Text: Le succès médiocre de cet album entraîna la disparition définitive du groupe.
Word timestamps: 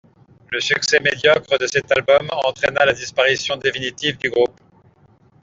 Le 0.49 0.59
succès 0.59 0.99
médiocre 0.99 1.59
de 1.59 1.67
cet 1.67 1.91
album 1.95 2.27
entraîna 2.43 2.85
la 2.85 2.93
disparition 2.93 3.55
définitive 3.57 4.17
du 4.17 4.31
groupe. 4.31 4.59